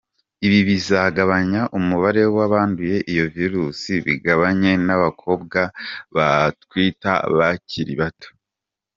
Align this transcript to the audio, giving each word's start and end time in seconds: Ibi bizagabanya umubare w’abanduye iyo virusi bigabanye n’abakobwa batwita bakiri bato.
Ibi 0.45 0.59
bizagabanya 0.69 1.61
umubare 1.77 2.23
w’abanduye 2.35 2.97
iyo 3.11 3.25
virusi 3.35 3.91
bigabanye 4.05 4.71
n’abakobwa 4.85 5.59
batwita 6.15 7.11
bakiri 7.37 7.93
bato. 8.01 8.29